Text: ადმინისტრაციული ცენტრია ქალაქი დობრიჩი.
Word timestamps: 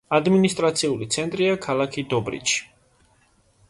ადმინისტრაციული 0.17 1.09
ცენტრია 1.17 1.61
ქალაქი 1.69 2.07
დობრიჩი. 2.15 2.69